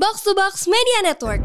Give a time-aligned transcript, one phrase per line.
[0.00, 1.44] Box to Box Media Network.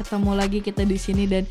[0.00, 1.44] Ketemu lagi kita di sini dan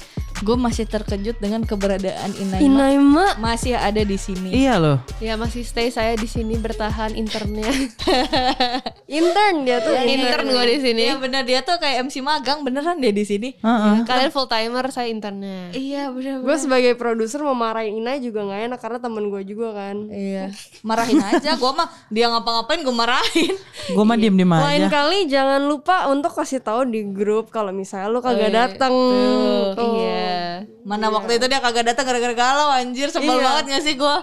[0.43, 2.59] gue masih terkejut dengan keberadaan Inaima.
[2.59, 4.51] Inaima Masih ada di sini.
[4.51, 4.97] Iya loh.
[5.23, 7.63] Ya masih stay saya di sini bertahan internnya.
[9.07, 11.01] intern dia tuh Intern gue di sini.
[11.07, 13.55] Iya bener dia tuh kayak MC magang beneran dia di sini.
[13.55, 14.03] Heeh.
[14.03, 15.71] Kalian full timer, saya internnya.
[15.71, 16.43] Iya bener.
[16.43, 19.97] Gue sebagai produser mau marahin Ina juga nggak enak karena temen gue juga kan.
[20.11, 20.51] Iya.
[20.87, 21.55] Marahin aja.
[21.55, 23.55] Gue mah dia ngapa-ngapain gue marahin.
[23.95, 24.91] Gue mah diem diem Lain aja.
[24.91, 28.91] kali jangan lupa untuk kasih tahu di grup kalau misalnya lu kagak datang.
[28.91, 29.95] Tuh.
[29.95, 30.32] Iya.
[30.81, 33.43] Mana waktu itu dia kagak datang gara-gara galau anjir sebel Iya.
[33.43, 34.15] banget gak sih gue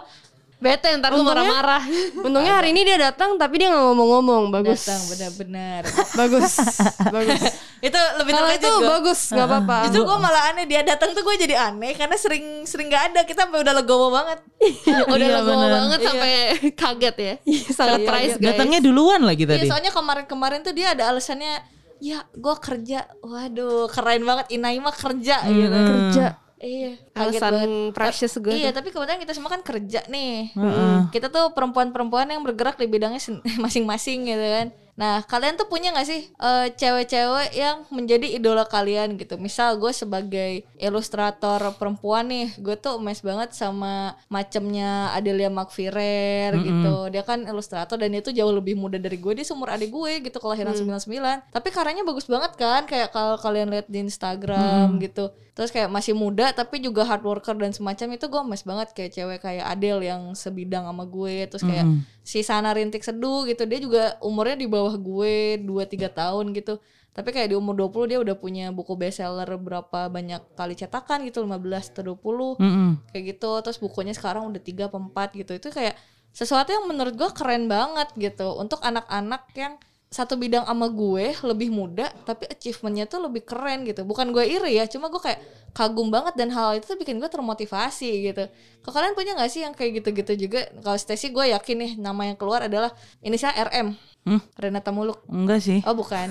[0.61, 1.81] Bete ntar gue marah-marah.
[2.21, 4.53] Untungnya hari ini dia datang tapi dia nggak ngomong-ngomong.
[4.53, 4.85] Bagus.
[4.85, 5.83] datang benar-benar.
[6.13, 6.53] bagus.
[7.17, 7.41] bagus.
[7.81, 8.89] itu lebih Kalau terkejut itu gua.
[8.93, 9.77] bagus nggak apa-apa.
[9.89, 13.21] Justru gue malah aneh dia datang tuh gue jadi aneh karena sering sering nggak ada
[13.25, 14.39] kita sampai udah legowo banget.
[15.09, 15.73] Udah Iya, legowo bener.
[15.73, 16.31] banget sampai
[16.77, 17.35] kaget ya.
[17.73, 18.45] sangat Surprise guys.
[18.53, 19.65] Datangnya duluan lagi Iya tadi.
[19.65, 21.57] soalnya kemarin-kemarin tuh dia ada alasannya
[22.01, 23.07] ya gue kerja.
[23.21, 25.77] Waduh keren banget Inaima kerja gitu.
[25.77, 26.27] Kerja.
[26.61, 26.93] Iya.
[27.17, 27.41] kaget banget.
[27.41, 28.53] Alasan precious gue.
[28.53, 30.53] Iya tapi kebetulan kita semua kan kerja nih.
[30.53, 30.97] Heeh.
[31.09, 33.21] Kita tuh perempuan-perempuan yang bergerak di bidangnya
[33.65, 34.69] masing-masing gitu kan.
[35.01, 39.41] Nah kalian tuh punya gak sih eh, cewek-cewek yang menjadi idola kalian gitu?
[39.41, 47.09] Misal gue sebagai ilustrator perempuan nih, gue tuh emes banget sama macemnya Adelia McFirer gitu.
[47.09, 49.33] Dia kan ilustrator dan itu jauh lebih muda dari gue.
[49.41, 51.49] Dia seumur adik gue gitu kelahiran 99.
[51.49, 55.33] Tapi karyanya bagus banget kan kayak kalau kalian lihat di Instagram gitu.
[55.57, 59.13] Terus kayak masih muda tapi juga hard worker dan semacam itu gue emes banget kayak
[59.13, 61.49] cewek kayak Adele yang sebidang sama gue.
[61.49, 61.87] Terus kayak
[62.25, 63.69] si Sana Rintik Seduh gitu.
[63.69, 66.81] Dia juga umurnya di bawah gue 2-3 tahun gitu.
[67.11, 71.43] Tapi kayak di umur 20 dia udah punya buku bestseller berapa banyak kali cetakan gitu
[71.43, 72.91] 15 atau 20 Mm-mm.
[73.11, 75.99] kayak gitu terus bukunya sekarang udah tiga apa empat gitu itu kayak
[76.31, 79.75] sesuatu yang menurut gue keren banget gitu untuk anak-anak yang
[80.11, 84.75] satu bidang sama gue lebih muda tapi achievementnya tuh lebih keren gitu bukan gue iri
[84.75, 85.39] ya cuma gue kayak
[85.71, 88.51] kagum banget dan hal itu tuh bikin gue termotivasi gitu
[88.83, 92.27] kalau kalian punya nggak sih yang kayak gitu-gitu juga kalau Stacy gue yakin nih nama
[92.27, 92.91] yang keluar adalah
[93.23, 94.37] inisial RM Hmm?
[94.53, 95.81] Renata Muluk Enggak sih.
[95.87, 96.29] oh bukan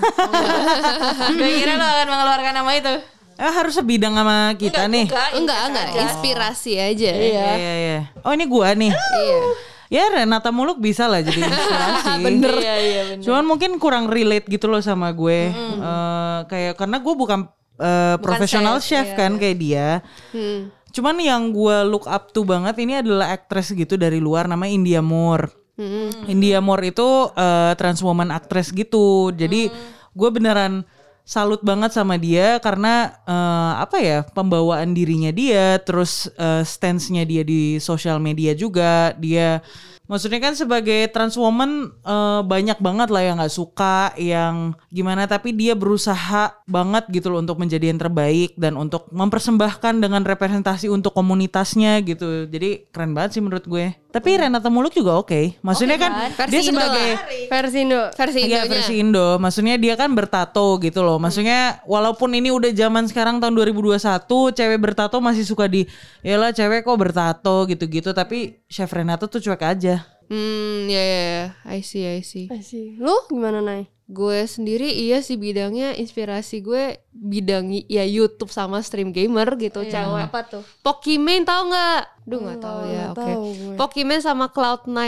[1.40, 2.94] gue kira lo akan mengeluarkan nama itu
[3.40, 5.08] Eh harus sebidang sama kita nih.
[5.08, 5.86] Enggak, Enggak, ini enggak.
[5.96, 7.08] Inspirasi aja.
[7.08, 7.48] Iya.
[7.56, 7.98] Iya, iya.
[8.20, 8.92] Oh ini gua nih.
[8.92, 9.38] Iya.
[9.90, 12.22] Ya Renata Muluk bisa lah jadi inspirasi.
[12.22, 15.50] bener iya iya bener Cuman mungkin kurang relate gitu loh sama gue.
[15.50, 17.50] Eh, kayak karena gue bukan
[17.82, 19.98] eh, profesional chef, chef, kan kayak dia.
[20.30, 20.70] Hmm.
[20.94, 25.02] Cuman yang gue look up to banget ini adalah aktris gitu dari luar namanya India
[25.02, 25.50] Moore.
[25.74, 26.30] Hmm.
[26.30, 29.34] India Moore itu eh, trans woman actress gitu.
[29.34, 29.74] Jadi
[30.14, 30.86] gue beneran
[31.24, 37.42] salut banget sama dia karena eh, apa ya pembawaan dirinya dia, terus eh, stance-nya dia
[37.46, 39.62] di sosial media juga dia.
[40.10, 45.54] Maksudnya kan sebagai trans woman eh, banyak banget lah yang nggak suka, yang gimana tapi
[45.54, 51.14] dia berusaha banget gitu loh untuk menjadi yang terbaik dan untuk mempersembahkan dengan representasi untuk
[51.14, 52.50] komunitasnya gitu.
[52.50, 53.94] Jadi keren banget sih menurut gue.
[54.10, 55.62] Tapi Renata Muluk juga oke.
[55.62, 57.22] Maksudnya kan Versi dia Indo sebagai lah.
[57.46, 58.00] Versi Indo.
[58.10, 58.66] Versi Iya Indonya.
[58.66, 59.26] versi Indo.
[59.38, 61.22] Maksudnya dia kan bertato gitu loh.
[61.22, 65.86] Maksudnya walaupun ini udah zaman sekarang tahun 2021, cewek bertato masih suka di
[66.26, 69.99] Yalah cewek kok bertato gitu-gitu, tapi Chef Renato tuh cuek aja.
[70.30, 71.46] Hmm, ya ya ya.
[71.66, 72.46] I see, I see.
[72.46, 72.94] Eh, sih.
[73.02, 73.90] Lu gimana Nay?
[74.06, 80.26] Gue sendiri iya sih bidangnya inspirasi gue bidang ya YouTube sama stream gamer gitu cewek.
[80.26, 82.02] apa tuh Pokimane tau nggak?
[82.26, 83.04] Duh nggak tahu ya.
[83.14, 83.32] Oke.
[83.34, 83.74] gue.
[83.78, 84.98] Pokimane sama Cloud9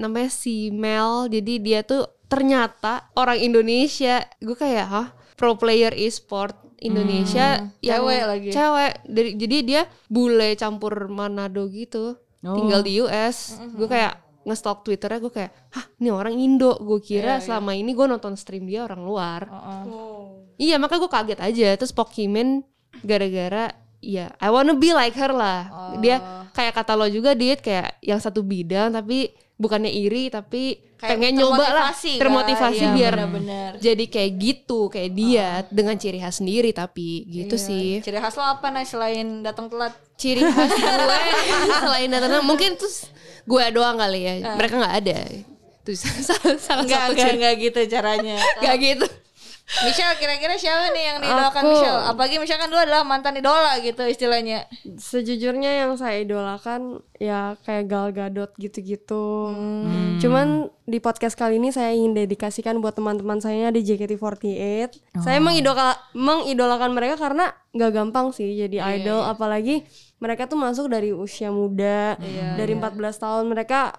[0.00, 1.28] namanya si Mel.
[1.28, 4.24] Jadi dia tuh ternyata orang Indonesia.
[4.40, 8.48] Gue kayak hah pro player e-sport Indonesia yang Cewek lagi.
[8.52, 8.92] Cewek.
[9.40, 12.16] Jadi dia bule campur Manado gitu.
[12.40, 13.56] Tinggal di US.
[13.76, 16.78] Gue kayak ngestalk Twitternya gue kayak, hah ini orang Indo.
[16.78, 19.42] Gue kira selama ini gue nonton stream dia orang luar.
[20.56, 22.64] Iya makanya gue kaget aja Terus Pokimane
[23.04, 26.16] gara-gara Ya I wanna be like her lah Dia
[26.56, 31.32] kayak kata lo juga dia kayak yang satu bidang Tapi bukannya iri Tapi Kayak pengen
[31.36, 32.88] nyoba lah termotivasi kan?
[32.88, 33.70] Iya, biar benar-benar.
[33.76, 38.48] Jadi kayak gitu Kayak dia Dengan ciri khas sendiri tapi Gitu sih Ciri khas lo
[38.48, 39.92] apa nih selain datang telat?
[40.16, 41.18] Ciri khas gue
[41.84, 43.12] Selain datang Mungkin terus
[43.46, 44.58] Gue doang kali ya.
[44.58, 45.18] Mereka gak ada.
[45.86, 48.36] Terus salah, salah Enggak, satu enggak, enggak gitu caranya.
[48.62, 49.06] Gak gitu
[49.66, 52.02] Michelle kira-kira siapa nih yang diidolakan Aku- Michelle?
[52.06, 54.70] Apalagi Michelle kan dulu adalah mantan idola gitu istilahnya.
[54.86, 59.50] Sejujurnya yang saya idolakan ya kayak Gal Gadot gitu-gitu.
[59.50, 60.16] Hmm.
[60.16, 60.46] Cuman
[60.82, 65.02] di podcast kali ini saya ingin dedikasikan buat teman-teman saya di JKT48.
[65.18, 65.44] Saya Oh.
[65.44, 69.82] mengidola mengidolakan mereka karena nggak gampang sih jadi Iya, idol apalagi
[70.16, 72.14] mereka tuh masuk dari usia muda.
[72.16, 73.92] Iya, dari 14 tahun mereka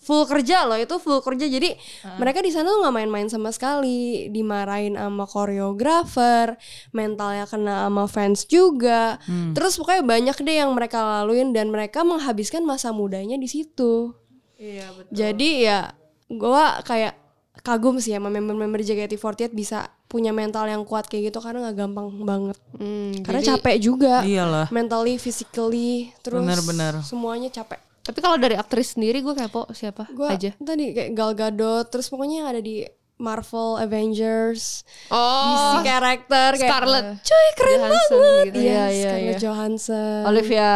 [0.00, 1.76] full kerja loh itu full kerja jadi
[2.16, 5.28] mereka di sana tuh nggak main-main sama sekali dimarahin sama
[5.70, 6.56] koreografer
[6.90, 9.52] mentalnya kena sama fans juga Hmm.
[9.52, 14.16] terus pokoknya banyak deh yang mereka laluin dan mereka menghabiskan masa mudanya di situ
[14.56, 15.12] Iya betul.
[15.12, 15.80] jadi ya
[16.28, 17.16] gua kayak
[17.60, 22.08] kagum sih sama member-member JKT48 bisa punya mental yang kuat kayak gitu karena nggak gampang
[22.20, 24.66] banget Hmm, karena jadi- capek juga Iyalah.
[24.70, 27.04] mentally physically terus Bener-bener.
[27.04, 30.50] semuanya capek Tapi kalau dari aktris sendiri gue kepo siapa Gua aja.
[30.56, 32.82] tadi kayak Gal Gadot terus pokoknya yang ada di
[33.16, 37.06] Marvel Avengers Oh, DC karakter kayak Scarlett.
[37.20, 38.56] cuy keren Johansson banget gitu.
[38.56, 39.38] iya Iya, iya, Scarlett iya.
[39.38, 40.72] Johansson Olivia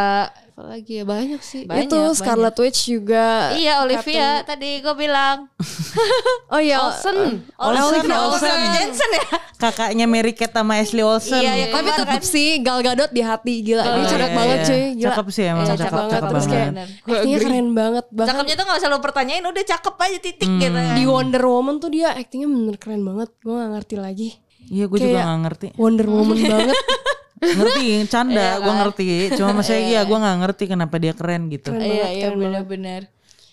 [0.55, 1.67] Apa lagi ya banyak sih.
[1.67, 5.51] Banyak, itu Scarlet Witch juga Iya Olivia tadi gue bilang
[6.55, 7.43] oh iya Olsen.
[7.53, 8.59] Olsen, Olivia Olsen.
[8.73, 11.43] Jensen ya Kakaknya Mary Kate sama Ashley Olsen.
[11.43, 11.67] Iya, iya.
[11.69, 12.31] tapi Keluar tetap kan?
[12.31, 14.65] sih Gal Gadot di hati gila dia iya, cerdas iya, banget iya.
[14.65, 16.89] cuy gila Cakep sih emang, Iya, cakep, cakep banget cakep terus kayak banget.
[17.05, 20.61] actingnya keren banget bahkan Cakepnya tuh gak usah lu pertanyain udah cakep aja titik Hmm.
[20.61, 24.29] gitu ya di Wonder Woman tuh dia actingnya bener keren banget gue gak ngerti lagi
[24.65, 25.67] Iya, gue juga gak ngerti.
[25.75, 26.77] Wonder Woman banget
[27.52, 28.79] ngerti, canda, Iya gue kan?
[28.81, 29.06] ngerti.
[29.37, 31.70] Cuma maksudnya iya, gue gak ngerti kenapa dia keren gitu.
[31.75, 33.02] Keren Iya iya benar-benar.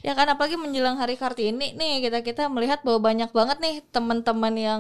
[0.02, 4.54] Ya kan apalagi menjelang hari Kartini nih kita kita melihat bahwa banyak banget nih teman-teman
[4.58, 4.80] yang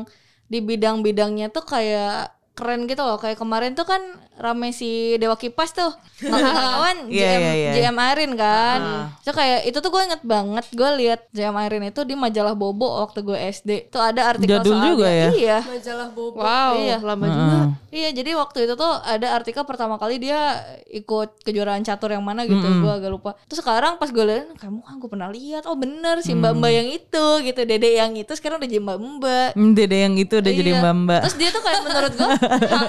[0.50, 4.02] di bidang-bidangnya tuh kayak keren gitu loh kayak kemarin tuh kan
[4.36, 5.88] rame si Dewa Kipas tuh
[6.22, 7.72] kawan Iya, JM iya, iya.
[7.74, 8.80] JM Arin kan
[9.20, 13.00] so kayak itu tuh gue inget banget gue lihat JM Arin itu di majalah Bobo
[13.00, 15.18] waktu gue SD tuh ada artikel Jadul soal juga dia.
[15.18, 15.30] ya?
[15.32, 16.98] iya majalah Bobo Wow, Iya.
[17.00, 17.58] lama juga.
[17.90, 20.40] Iya jadi waktu itu tuh ada artikel pertama kali dia
[20.88, 23.36] ikut kejuaraan catur yang mana gitu gue agak lupa.
[23.46, 26.72] Terus sekarang pas gue lihat kamu kan gue pernah lihat oh bener si mbak mbak
[26.74, 29.50] yang itu gitu dede yang itu sekarang udah jadi mbak mbak.
[29.54, 30.80] Hmm, Dede yang itu udah jadi Iya.
[30.80, 31.22] mbak mbak.
[31.22, 32.30] Terus dia tuh kayak menurut gue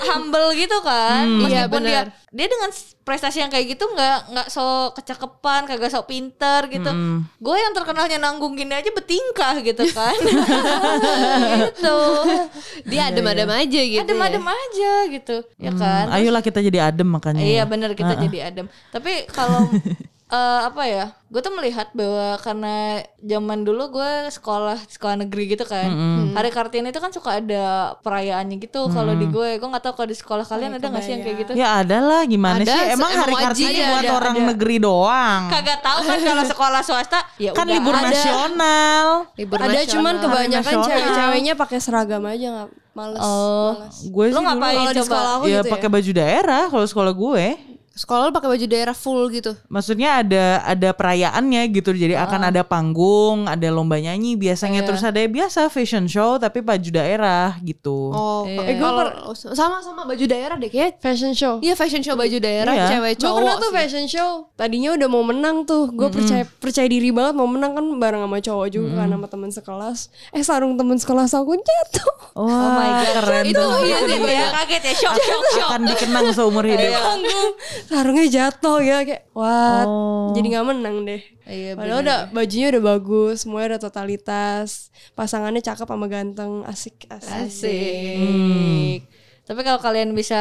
[0.08, 1.24] humble gitu kan.
[1.46, 2.30] Iya, Meskipun dia benar.
[2.32, 2.70] dia dengan
[3.02, 6.90] prestasi yang kayak gitu nggak nggak so kecakepan kagak so pinter gitu.
[7.42, 10.16] Gue yang terkenalnya nanggung gini aja betingkah gitu kan.
[11.62, 11.98] gitu.
[12.86, 14.02] Dia adem-adem aja gitu.
[14.02, 15.36] Adem-adem aja gitu.
[15.60, 16.08] Ya kan.
[16.08, 17.42] Hmm, ayolah kita jadi adem makanya.
[17.42, 18.66] Iya bener kita jadi adem.
[18.94, 19.68] Tapi kalau
[20.32, 21.04] eh, apa ya?
[21.28, 22.76] Gue tuh melihat bahwa karena
[23.18, 25.88] zaman dulu gue sekolah sekolah negeri gitu kan.
[26.32, 28.84] Hari Kartini itu kan suka ada perayaannya gitu.
[28.86, 31.36] Kalau di gue, gue nggak tahu kalau di sekolah kalian ada nggak sih yang kayak
[31.40, 31.52] gitu?
[31.56, 32.84] Ya ada lah gimana Ada, sih?
[32.92, 34.44] Emang emang hari Kartini ada, buat ada, orang ada.
[34.52, 35.42] negeri doang.
[35.48, 38.04] Kagak tahu kan kalau sekolah swasta ya Kan udah libur ada.
[38.12, 39.06] nasional.
[39.32, 39.88] Libur ada nasional.
[39.88, 43.72] cuman kebanyakan cewek-ceweknya pakai seragam aja nggak males Oh.
[43.80, 43.96] males.
[44.04, 46.84] Gue Lu sih dulu ngapain Kalau di sekolah aku ya gitu pakai baju daerah kalau
[46.84, 47.46] sekolah gue.
[47.92, 49.52] Sekolah lu pakai baju daerah full gitu.
[49.66, 51.92] Maksudnya ada ada perayaannya gitu.
[51.92, 52.24] Jadi Ah.
[52.24, 54.86] akan ada panggung, ada lomba nyanyi biasanya Iya.
[54.86, 58.08] terus ada ya biasa fashion show tapi baju daerah gitu.
[58.10, 59.04] Oh, Eh, gua kalau
[59.34, 60.98] sama-sama baju daerah deh kayak.
[60.98, 62.86] fashion show Iya fashion show baju daerah Iya.
[62.90, 63.36] cewek Gue cowok.
[63.38, 63.76] pernah tuh sih.
[63.76, 67.84] fashion show Tadinya udah mau menang tuh Gue percaya percaya diri banget mau menang kan
[67.94, 69.98] Bareng sama cowok juga kan Sama temen sekelas
[70.30, 73.12] Eh sarung temen sekelas aku jatuh Wah, Oh my god.
[73.14, 75.68] keren itu iya sih ya kaget ya shock shock shock.
[75.68, 76.88] Akan dikenang seumur hidup.
[76.94, 77.50] Panggung
[77.86, 80.30] Sarungnya jatuh ya Kayak what Oh.
[80.32, 85.84] Jadi gak menang deh Iya Padahal udah bajunya udah bagus Semuanya udah totalitas Pasangannya cakep
[85.84, 89.00] sama ganteng Asik asik, Asik.
[89.42, 90.38] Tapi kalau kalian bisa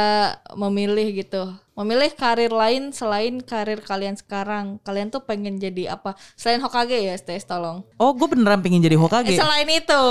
[0.54, 6.14] memilih gitu, memilih karir lain selain karir kalian sekarang, kalian tuh pengen jadi apa?
[6.38, 7.82] Selain Hokage ya, Stes tolong.
[7.98, 9.34] Oh, gue beneran pengen jadi Eh, Hokage.
[9.34, 10.04] selain itu,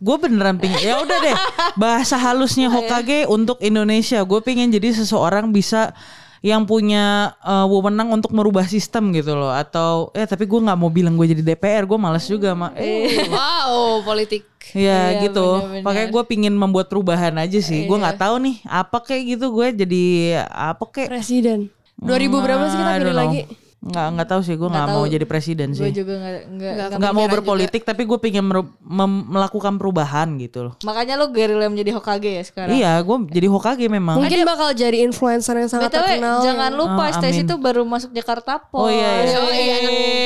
[0.00, 1.36] Gue beneran pengen ya udah deh
[1.84, 4.24] bahasa halusnya Hokage untuk Indonesia.
[4.24, 5.92] Gue pengen jadi seseorang bisa
[6.40, 7.04] yang punya
[7.40, 9.54] uh, wewenang untuk merubah sistem gitu loh Oh.
[9.54, 13.26] atau eh tapi gue nggak mau bilang gue jadi DPR gue males juga mak eh,
[13.26, 14.44] Wow, politik.
[14.68, 15.46] ya Iya, gitu
[15.80, 18.02] makanya gue pingin membuat perubahan aja sih gue Iya.
[18.04, 20.04] nggak tahu nih apa kayak gitu gue jadi
[20.46, 22.06] apa kayak Presiden 2000
[22.38, 23.18] berapa sih kita pilih know.
[23.18, 23.40] lagi
[23.80, 25.06] nggak nggak tahu sih gue nggak mau tahu.
[25.08, 28.74] jadi presiden gue sih juga nggak nggak nggak nggak mau berpolitik tapi gue pengen meru-
[28.80, 30.84] mem- melakukan perubahan gitu loh juga.
[30.84, 32.74] Makanya lo gerila menjadi Hokage ya sekarang.
[32.74, 37.02] iya gue jadi Hokage memang Mungkin bakal jadi influencer yang sangat BTW terkenal jangan lupa
[37.04, 38.82] Oh, Stacy itu baru masuk Jakarta Post.
[38.82, 39.36] Oh iya, iya.
[39.38, 39.76] Oh, iya.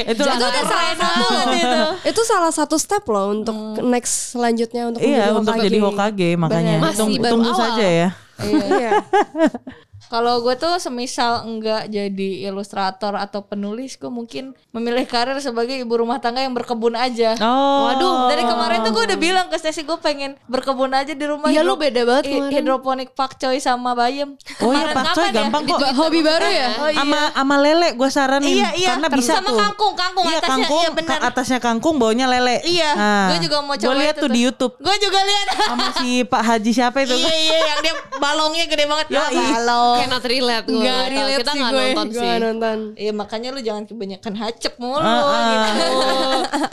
[0.07, 0.65] Itu Itu udah salah
[0.97, 1.81] satu itu.
[2.09, 5.67] itu salah satu step loh untuk next selanjutnya untuk Iya menjadi untuk Hokage.
[5.69, 8.09] jadi Hokage makanya Masih Tunggu- tunggu saja ya.
[8.41, 8.93] Iya.
[10.05, 15.95] Kalau gue tuh semisal enggak jadi ilustrator atau penulis, gue mungkin memilih karir sebagai ibu
[15.95, 17.39] rumah tangga yang berkebun aja.
[17.39, 17.87] Oh.
[17.87, 21.49] Waduh, dari kemarin tuh gue udah bilang ke Stacey gue pengen berkebun aja di rumah.
[21.49, 22.53] Iya, lu beda banget kemarin.
[22.53, 24.35] Hidroponik pakcoy sama bayam.
[24.59, 25.37] Oh iya Kemarin Pak Coy kapan ya?
[25.39, 25.79] gampang kok.
[25.95, 26.69] Hobi baru ya?
[26.77, 27.01] Oh iya.
[27.01, 28.89] Ama ama lele gue saranin Iya, iya.
[28.93, 29.59] karena bisa Sama tuh.
[29.59, 31.19] kangkung, kangkung iya, atasnya, kangkung, iya benar.
[31.23, 32.61] atasnya kangkung baunya lele.
[32.63, 32.91] Iya,
[33.31, 35.47] gue juga mau coba Gue lihat itu tuh di YouTube Gue juga lihat.
[35.65, 37.15] sama si Pak Haji siapa itu?
[37.15, 39.07] iya iya yang dia balongnya gede banget.
[39.09, 39.92] Ya, balong.
[39.95, 40.81] Kayak not relate gue.
[40.81, 41.81] Gak relate Kita sih nggak gue.
[41.83, 42.37] nonton Gue sih.
[42.39, 42.79] nonton.
[42.95, 45.49] Iya makanya lu jangan kebanyakan hacep mulu Ah, ah.
[45.51, 45.89] gitu.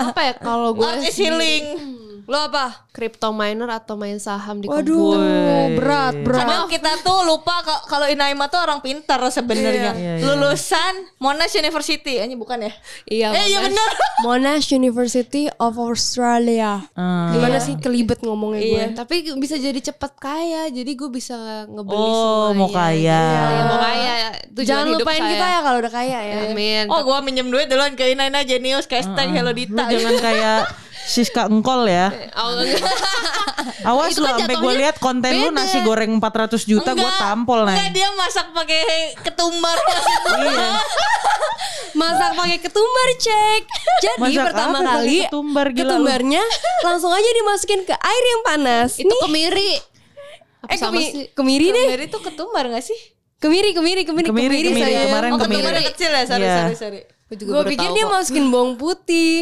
[0.06, 1.66] Apa ya kalau gue Art is healing.
[2.26, 2.90] Lo apa?
[2.90, 5.16] crypto miner atau main saham di Waduh,
[5.72, 6.42] berat, berat.
[6.42, 9.94] Kadang kita tuh lupa ka- kalau Inaima tuh orang pintar sebenarnya.
[9.94, 10.26] Iya, iya.
[10.26, 12.74] Lulusan Monash University, ini bukan ya?
[13.06, 13.28] Iya.
[13.32, 13.72] eh iya Monash.
[13.72, 13.90] bener.
[14.26, 16.84] Monash University of Australia.
[16.92, 17.32] Hmm.
[17.32, 18.74] Gimana sih kelibet ngomongnya gue?
[18.74, 18.86] Iya.
[18.94, 22.58] Tapi bisa jadi cepet kaya, jadi gue bisa ngebeli Oh, semuanya.
[22.58, 23.22] mau kaya.
[23.24, 24.14] Iya, mau kaya.
[24.50, 25.32] Tujuan Jangan hidup lupain saya.
[25.32, 26.36] kita ya kalau udah kaya ya.
[26.46, 26.86] Amin.
[26.90, 29.88] Oh gua minjem duit duluan ke Inaina Genius ke Hashtag Hello Lu Dita.
[29.88, 30.60] jangan kayak
[31.10, 32.14] Siska Engkol ya.
[32.36, 32.86] Oh, enggak.
[33.82, 35.58] Awas lu kan sampai gue lihat konten lu beda.
[35.58, 36.30] nasi goreng 400
[36.64, 37.90] juta gue tampol Enggak nih.
[37.92, 38.82] dia masak pakai
[39.20, 39.78] ketumbar.
[40.38, 40.70] Iya.
[41.92, 43.62] Masak pakai ketumbar cek.
[44.00, 45.76] Jadi Masak pertama kali ketumbar, lu.
[45.76, 46.44] ketumbarnya
[46.82, 48.90] langsung aja dimasukin ke air yang panas.
[48.96, 49.72] Itu Nih, kemiri.
[50.62, 51.26] Apa eh sama kemi- sih?
[51.32, 51.88] kemiri deh.
[51.90, 53.00] Kemiri tuh ketumbar gak sih?
[53.38, 55.56] Kemiri, kemiri, kemiri, Kemiri, kemiri, kemarin Oh kemiri.
[55.58, 56.56] ketumbar yang kecil ya, sorry Iya.
[56.60, 57.00] sorry sorry.
[57.26, 58.12] Gue juga Gue baru pikir tahu dia kok.
[58.14, 59.36] masukin bawang putih.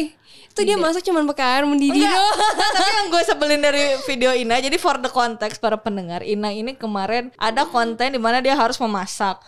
[0.58, 4.30] Itu dia masak cuman pakai air mendidih Enggak, enggak, tapi yang gue sebelin dari video
[4.34, 8.58] Ina jadi for the context para pendengar Ina ini kemarin ada konten di mana dia
[8.58, 9.38] harus memasak.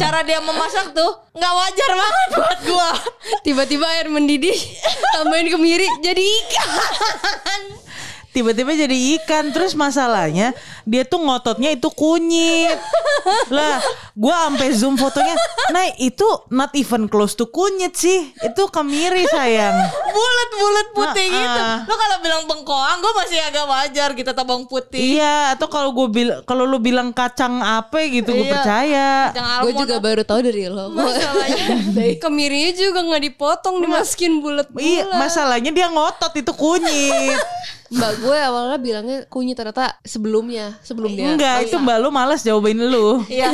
[0.00, 2.90] Cara dia memasak tuh nggak wajar banget buat gue
[3.44, 4.56] Tiba-tiba air mendidih,
[5.12, 7.62] tambahin kemiri jadi ikan.
[8.38, 9.50] Tiba-tiba jadi ikan.
[9.50, 12.78] Terus masalahnya Dia tuh ngototnya itu kunyit.
[13.50, 13.82] Lah
[14.14, 15.34] Gue sampai zoom fotonya.
[15.68, 18.30] Nah itu not even close to kunyit sih.
[18.38, 19.74] Itu kemiri sayang.
[20.08, 21.60] Bulat-bulat putih Nah, gitu.
[21.60, 21.78] ah.
[21.84, 24.98] lo kalau bilang bengkoang gue masih agak wajar gitu atau bawang putih.
[24.98, 28.52] Iya Atau kalau gue bil kalau lu bilang kacang apa gitu Gue Iya.
[28.54, 29.08] percaya.
[29.62, 30.90] Gue juga baru tahu dari lo.
[30.90, 31.64] Masalahnya
[32.22, 34.82] kemirinya juga nggak dipotong, dimasukin bulat-bulat.
[34.82, 37.38] Iya masalahnya dia ngotot itu kunyit
[37.88, 41.32] Mbak gue awalnya bilangnya kunyit ternyata sebelumnya, sebelumnya.
[41.32, 43.48] Enggak itu mbak lu males jawabain lu Iya.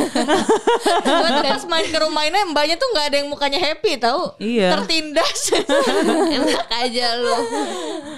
[1.07, 4.35] Gue tes main ke rumah ini mbaknya tuh nggak ada yang mukanya happy tahu.
[4.43, 4.75] Iya.
[4.75, 5.55] Tertindas.
[6.35, 7.37] Enak aja lo.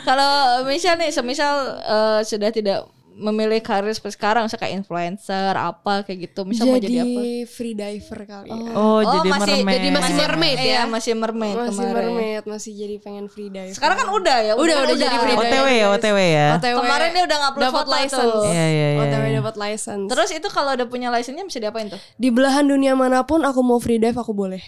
[0.09, 0.33] Kalau
[0.65, 6.29] misal nih, semisal eh, sudah tidak memilih karir seperti sekarang, misalnya kayak influencer apa kayak
[6.29, 7.21] gitu, misal mau jadi apa?
[7.49, 8.73] free diver kali ya.
[8.77, 10.83] Oh, jadi masih mermaid jadi masih mermaid Iya, ya?
[10.85, 11.95] masih mermaid Masih kemarin.
[11.97, 13.73] mermaid, masih jadi pengen free diver.
[13.73, 15.49] Sekarang kan udah ya, Udah, udah jadi free diver.
[15.49, 18.21] OTW ya OTW ya OTW Kemarin dia udah ngupload dapat foto license.
[18.31, 18.45] tuh.
[18.47, 19.35] Iya iya iya OTW iya.
[19.41, 20.07] dapat license.
[20.07, 22.01] Terus itu kalau udah punya license-nya bisa diapain tuh?
[22.15, 24.61] di belahan dunia mana pun aku mau free dive aku boleh.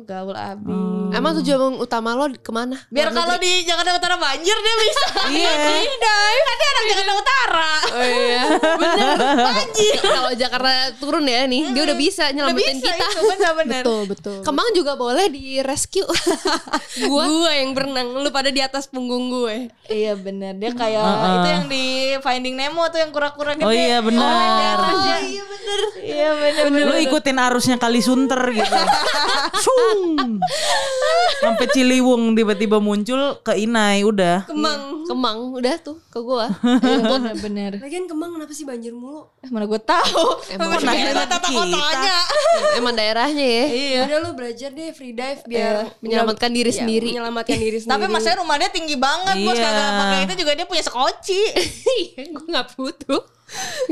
[0.00, 0.72] Oh, gaul abi.
[1.12, 2.72] Emang tujuan utama lo ke mana?
[2.88, 5.04] Biar kalau di Jakarta Utara banjir dia bisa.
[5.30, 5.52] Iya.
[6.00, 6.40] Dive.
[6.40, 7.72] Kan dia anak Jakarta Utara.
[7.92, 8.42] Oh iya.
[8.80, 9.16] Bener.
[9.44, 9.96] Banjir.
[10.16, 13.04] Kalau Jakarta turun ya nih, dia udah bisa Udah nyelamatin bisa kita.
[13.04, 13.82] itu benar-benar.
[13.84, 14.38] Betul, betul.
[14.40, 16.08] Kemang juga boleh di rescue.
[17.10, 19.68] gua gua yang berenang, lu pada di atas punggung gue.
[19.90, 21.84] Iya bener dia kayak itu yang di
[22.22, 23.66] Finding Nemo tuh yang kura-kura gede.
[23.68, 24.76] Oh iya benar.
[24.80, 25.80] Oh, iya bener.
[26.00, 26.86] Iya bener bener.
[26.88, 28.78] Lu ikutin arusnya kali sunter gitu.
[29.60, 29.89] Sung.
[31.40, 34.44] Sampai Ciliwung tiba-tiba muncul ke Inai udah.
[34.44, 34.99] Kemang.
[35.10, 36.46] Kemang udah tuh ke gua.
[37.10, 37.72] bener bener.
[37.76, 39.26] Lagian Kemang kenapa sih banjir mulu?
[39.42, 40.24] Eh, Mana gue tahu.
[40.48, 42.18] Emang kita tata kotanya.
[42.74, 43.64] Emang daerahnya ya.
[43.66, 44.00] Iya.
[44.06, 47.08] Udah lu belajar deh free dive biar menyelamatkan diri Iya, sendiri.
[47.10, 47.92] Menyelamatkan diri sendiri.
[47.92, 49.66] Tapi masanya rumahnya tinggi banget bos Iya.
[49.66, 51.40] kagak pakai itu juga dia punya sekoci.
[52.38, 53.22] gue nggak butuh.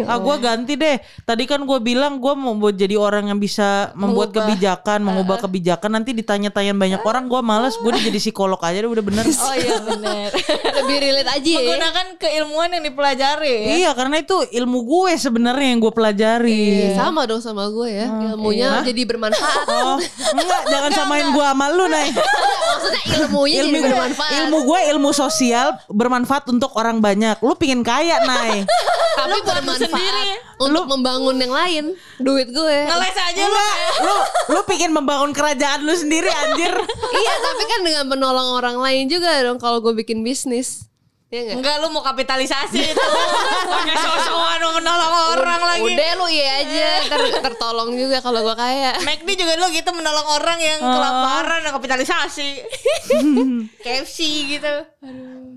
[0.06, 1.02] Ah gue ganti deh.
[1.26, 5.98] Tadi kan gue bilang gue mau buat jadi orang yang bisa membuat kebijakan, mengubah kebijakan.
[5.98, 7.26] Nanti ditanya-tanyain banyak orang.
[7.26, 7.74] Gue males.
[7.74, 9.26] Gue udah jadi psikolog aja deh udah bener.
[9.26, 10.30] Oh iya bener.
[10.78, 11.58] Lebih relate aja ya.
[11.64, 13.72] Menggunakan keilmuan yang dipelajari ya.
[13.80, 16.62] Iya karena itu ilmu gue sebenarnya yang gue pelajari.
[16.92, 18.06] Iya, sama dong sama gue ya.
[18.36, 19.66] Ilmunya jadi bermanfaat.
[19.72, 19.96] Oh
[20.36, 22.08] enggak jangan samain gue sama lu Nay.
[22.68, 24.32] Maksudnya ilmunya ilmu jadi bermanfaat.
[24.44, 27.40] ilmu gue ilmu sosial bermanfaat untuk orang banyak.
[27.40, 28.68] Lu pingin kaya Nay.
[29.18, 30.26] tapi bermanfaat
[30.60, 31.84] untuk membangun yang lain.
[32.20, 32.78] Duit gue.
[32.86, 33.66] Ngeles aja lu.
[34.04, 34.16] lu
[34.54, 36.72] lu pingin membangun kerajaan lu sendiri anjir.
[37.22, 40.86] iya, tapi kan dengan menolong orang lain juga dong kalau gue bikin bisnis.
[41.28, 41.56] Iya enggak?
[41.60, 43.06] Enggak lu mau kapitalisasi itu.
[43.68, 45.84] Pakai sosokan mau menolong orang lagi.
[45.84, 48.96] Udah lu iya aja, ter tertolong juga kalau gue kaya.
[48.98, 52.50] McD juga lu gitu menolong orang yang kelaparan dan kapitalisasi.
[53.84, 54.18] KFC
[54.48, 54.72] gitu.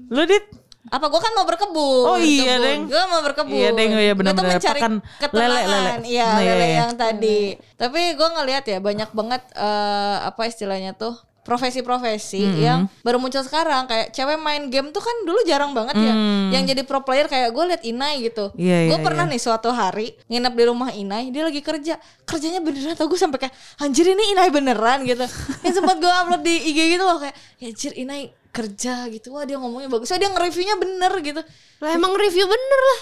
[0.07, 0.43] Lu dit
[0.91, 2.03] Apa gue kan mau berkebun.
[2.03, 2.67] Oh iya, berkebun.
[2.67, 2.81] Deng.
[2.91, 3.55] Gue mau berkebun.
[3.55, 3.91] Iya, Deng.
[3.95, 4.59] Oh iya, Gue tuh benar-benar.
[4.59, 5.39] mencari Pakan ketenangan.
[5.47, 5.91] lele, lele.
[6.03, 6.75] Iya, Nah, iya, lele iya.
[6.75, 7.39] yang tadi.
[7.79, 12.61] Tapi gue ngeliat ya banyak banget eh, apa istilahnya tuh profesi-profesi Mm-hmm.
[12.61, 13.89] yang baru muncul sekarang.
[13.89, 16.13] Kayak cewek main game tuh kan dulu jarang banget ya.
[16.53, 18.53] Yang jadi pro player kayak gue liat Inai gitu.
[18.53, 18.61] Mm.
[18.61, 21.97] Iya, gue iya, pernah nih suatu hari nginep di rumah Inai dia lagi kerja.
[22.25, 25.25] Kerjanya beneran tau gue sampai kayak anjir ini Inai beneran gitu.
[25.65, 28.21] Yang sempat gue upload di IG gitu loh kayak ya anjir Inai
[28.51, 29.33] kerja gitu.
[29.33, 30.09] Wah dia ngomongnya bagus.
[30.11, 31.41] Wah dia nge-reviewnya bener gitu
[31.81, 32.99] Lah emang review bener lah.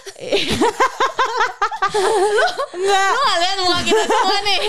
[2.70, 3.10] Enggak.
[3.10, 4.60] lu gak liat muka kita semua nih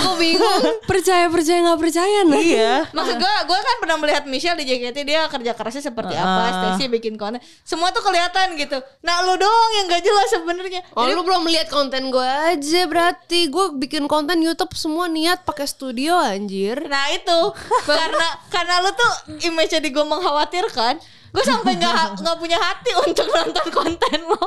[0.00, 0.62] Gue bingung.
[0.82, 2.40] percaya percaya nggak percaya nah.
[2.40, 2.74] Iya.
[2.90, 6.50] Maksud gue, gue kan pernah melihat Michelle di JKT dia kerja kerasnya seperti apa, Ah.
[6.50, 8.74] Stacy bikin konten, semua tuh kelihatan gitu.
[9.00, 10.80] Nah lu doang yang gak jelas sebenarnya.
[10.94, 15.64] Oh lu belum lihat konten gue aja berarti gue bikin konten YouTube semua niat pakai
[15.64, 16.80] studio anjir.
[16.82, 17.38] Nah itu
[17.84, 19.12] karena karena lu tuh
[19.44, 20.98] image di gue mengkhawatirkan,
[21.30, 24.40] gue sampai nggak nggak punya hati untuk nonton konten lo.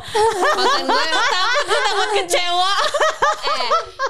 [0.54, 2.74] Konten gue Takut gue takut kecewa.
[3.44, 3.70] eh,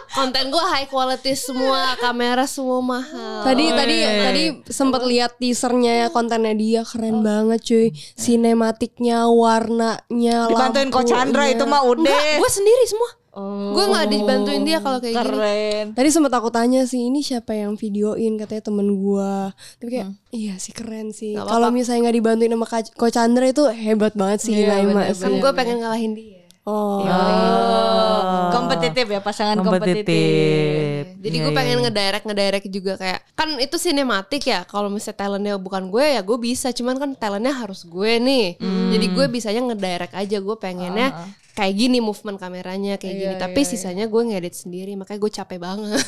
[0.10, 3.46] konten gue high quality semua, kamera semua mahal.
[3.46, 7.88] Tadi Oh, tadi tadi sempat lihat teasernya ya kontennya dia keren banget cuy.
[8.14, 12.42] Sinematiknya, warnanya, Dibantuin Ko Chandra itu mah udah.
[12.42, 13.23] Gue sendiri semua.
[13.34, 15.26] Oh, Gue nggak dibantuin dia kalau kayak gini.
[15.26, 15.86] keren.
[15.98, 19.50] Tadi sempat aku tanya sih ini siapa yang videoin katanya temen gua.
[19.82, 21.34] Tapi kayak iya sih keren sih.
[21.34, 25.02] Kalau misalnya nggak dibantuin sama Ko Chandra itu hebat banget sih Iya, Naima.
[25.02, 25.26] bener, sih.
[25.26, 26.46] Kan gue pengen ngalahin dia.
[26.64, 27.04] Oh.
[27.04, 28.22] Oh,
[28.54, 30.06] kompetitif ya pasangan kompetitif.
[30.06, 31.04] Kompetitif.
[31.20, 31.84] Jadi Iya, gue iya, pengen iya.
[31.84, 34.62] ngedirect ngedirect juga kayak kan itu sinematik ya.
[34.64, 36.70] Kalau misalnya talentnya bukan gue ya gue bisa.
[36.70, 38.62] Cuman kan talentnya harus gue nih.
[38.62, 38.94] Hmm.
[38.94, 40.38] Jadi gue bisanya ngedirect aja.
[40.38, 41.10] Gue pengennya
[41.54, 43.36] kayak gini movement kameranya kayak gini.
[43.38, 44.98] Tapi sisanya gue ngedit sendiri.
[44.98, 46.02] Makanya gue capek banget.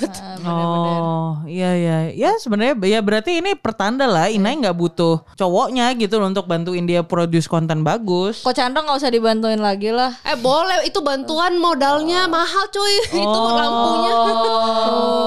[0.45, 6.17] Oh iya iya ya sebenarnya ya berarti ini pertanda lah Inai nggak butuh cowoknya gitu
[6.17, 8.41] loh untuk bantuin dia produce konten bagus.
[8.41, 10.17] Ko Chandra nggak usah dibantuin lagi lah.
[10.25, 12.95] eh boleh itu bantuan modalnya mahal cuy.
[13.25, 14.13] itu lampunya.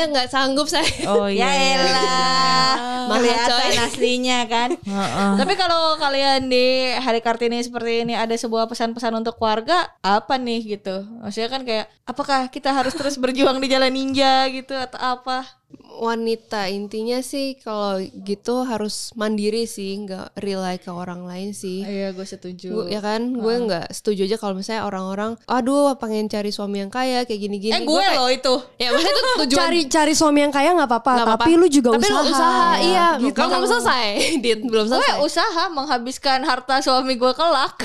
[0.00, 0.88] Rentalnya nggak sanggup saya.
[1.12, 1.76] Oh Ya iya.
[1.76, 2.72] elah,
[3.04, 4.70] Mahal, kelihatan aslinya kan.
[5.40, 10.80] Tapi kalau kalian di hari Kartini seperti ini ada sebuah pesan-pesan untuk keluarga, apa nih
[10.80, 11.04] gitu?
[11.20, 15.59] Maksudnya kan kayak, apakah kita harus terus berjuang di jalan ninja gitu atau apa?
[15.92, 22.10] Wanita intinya sih kalau gitu harus mandiri sih nggak rely ke orang lain sih Iya,
[22.10, 22.68] gue setuju.
[22.72, 26.88] Gua- ya kan gue nggak setuju aja kalau misalnya orang-orang aduh pengen cari suami yang
[26.88, 28.54] kaya kayak gini-gini eh gue kayak- loh itu.
[28.76, 31.60] ya maksudnya itu tujuan Cari cari suami yang kaya nggak apa-apa, tapi apa-apa.
[31.60, 32.16] lu juga tapi usaha.
[32.16, 33.34] lu usaha iya Gitu.
[33.34, 34.06] kalau belum selesai
[34.42, 37.76] Dit belum Gue selesai usaha menghabiskan harta suami gue kelak.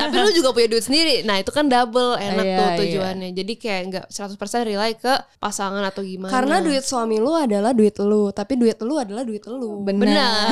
[0.00, 2.78] Tapi lu juga punya duit sendiri nah itu kan double enak Iya, tuh iya.
[2.80, 7.72] tujuannya jadi kayak nggak 100% rely ke pasangan atau gimana Karena duit suami lu adalah
[7.72, 9.82] duit lu, tapi duit lu adalah duit lu.
[9.84, 10.46] Benar.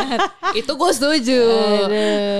[0.60, 1.42] itu gue setuju.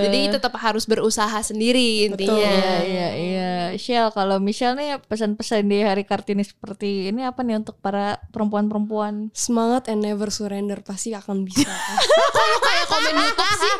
[0.07, 2.37] Jadi tetap harus berusaha sendiri intinya.
[2.37, 3.51] Iya, iya, iya.
[3.77, 9.31] Shell, kalau Michelle nih pesan-pesan di hari Kartini seperti ini apa nih untuk para perempuan-perempuan?
[9.31, 11.67] Semangat and never surrender pasti akan bisa.
[12.35, 13.73] Kok lu kayak komen YouTube sih?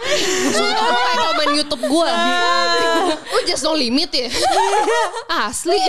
[0.56, 2.10] Kayak komen YouTube gue.
[3.32, 4.28] Lu just no limit ya?
[5.48, 5.80] Asli.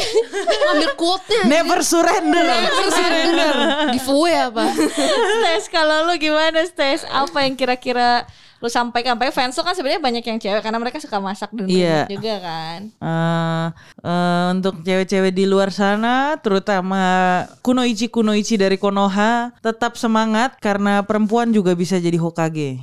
[0.42, 1.42] Ngambil quote-nya.
[1.44, 2.46] Never surrender.
[3.26, 3.54] Bener.
[3.94, 4.64] Giveaway apa?
[4.72, 7.02] Stes kalau lu gimana Stes?
[7.04, 8.24] Apa yang kira-kira
[8.58, 9.18] lu sampaikan?
[9.18, 12.06] Sampai fans lu kan sebenarnya banyak yang cewek karena mereka suka masak dan Iya.
[12.06, 12.80] banyak juga kan.
[12.94, 13.66] Eh,
[14.00, 17.02] eh, untuk cewek-cewek di luar sana, terutama
[17.60, 22.78] kunoichi kunoichi dari Konoha, tetap semangat karena perempuan juga bisa jadi Hokage.